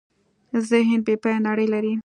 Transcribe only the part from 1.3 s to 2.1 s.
نړۍ لري.